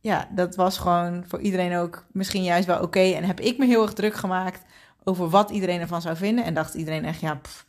ja, 0.00 0.28
dat 0.30 0.54
was 0.54 0.78
gewoon 0.78 1.24
voor 1.26 1.40
iedereen 1.40 1.76
ook 1.76 2.06
misschien 2.12 2.42
juist 2.42 2.66
wel 2.66 2.82
oké. 2.82 3.12
En 3.12 3.24
heb 3.24 3.40
ik 3.40 3.58
me 3.58 3.66
heel 3.66 3.82
erg 3.82 3.92
druk 3.92 4.14
gemaakt 4.14 4.64
over 5.04 5.28
wat 5.28 5.50
iedereen 5.50 5.80
ervan 5.80 6.02
zou 6.02 6.16
vinden. 6.16 6.44
En 6.44 6.54
dacht 6.54 6.74
iedereen 6.74 7.04
echt, 7.04 7.20
ja, 7.20 7.34
pff, 7.34 7.66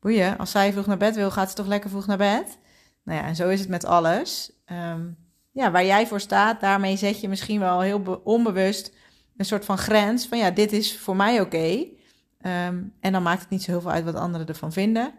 boeien. 0.00 0.38
Als 0.38 0.50
zij 0.50 0.72
vroeg 0.72 0.86
naar 0.86 0.96
bed 0.96 1.14
wil, 1.14 1.30
gaat 1.30 1.48
ze 1.48 1.54
toch 1.54 1.66
lekker 1.66 1.90
vroeg 1.90 2.06
naar 2.06 2.16
bed? 2.16 2.58
Nou 3.02 3.18
ja, 3.18 3.26
en 3.26 3.36
zo 3.36 3.48
is 3.48 3.60
het 3.60 3.68
met 3.68 3.84
alles. 3.84 4.52
Um, 4.66 5.24
ja, 5.56 5.70
waar 5.70 5.84
jij 5.84 6.06
voor 6.06 6.20
staat, 6.20 6.60
daarmee 6.60 6.96
zet 6.96 7.20
je 7.20 7.28
misschien 7.28 7.60
wel 7.60 7.80
heel 7.80 8.20
onbewust 8.24 8.92
een 9.36 9.44
soort 9.44 9.64
van 9.64 9.78
grens 9.78 10.26
van 10.26 10.38
ja, 10.38 10.50
dit 10.50 10.72
is 10.72 10.98
voor 10.98 11.16
mij 11.16 11.40
oké. 11.40 11.86
Um, 12.40 12.92
en 13.00 13.12
dan 13.12 13.22
maakt 13.22 13.40
het 13.40 13.50
niet 13.50 13.62
zo 13.62 13.70
heel 13.70 13.80
veel 13.80 13.90
uit 13.90 14.04
wat 14.04 14.14
anderen 14.14 14.46
ervan 14.46 14.72
vinden. 14.72 15.14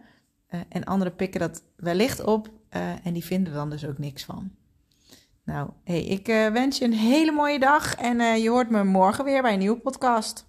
Uh, 0.49 0.59
en 0.69 0.83
anderen 0.83 1.15
pikken 1.15 1.39
dat 1.39 1.63
wellicht 1.75 2.23
op 2.23 2.49
uh, 2.75 3.05
en 3.05 3.13
die 3.13 3.25
vinden 3.25 3.53
er 3.53 3.59
dan 3.59 3.69
dus 3.69 3.85
ook 3.85 3.97
niks 3.97 4.23
van. 4.23 4.51
Nou, 5.43 5.69
hey, 5.83 6.03
ik 6.03 6.25
wens 6.27 6.77
je 6.77 6.85
een 6.85 6.93
hele 6.93 7.31
mooie 7.31 7.59
dag 7.59 7.95
en 7.95 8.41
je 8.41 8.49
hoort 8.49 8.69
me 8.69 8.83
morgen 8.83 9.25
weer 9.25 9.41
bij 9.41 9.53
een 9.53 9.59
nieuwe 9.59 9.79
podcast. 9.79 10.46